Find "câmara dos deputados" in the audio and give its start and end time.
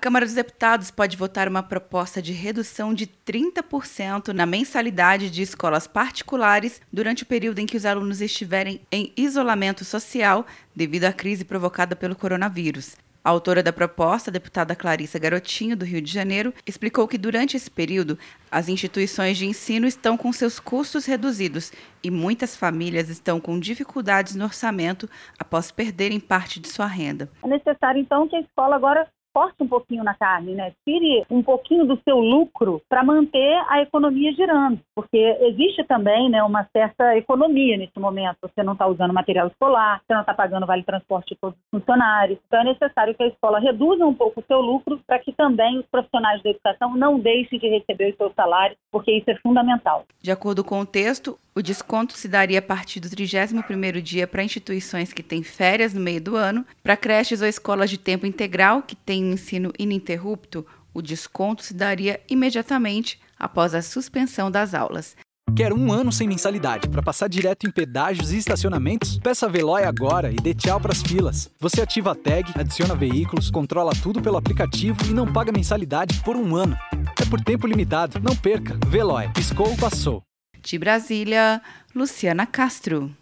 0.00-0.90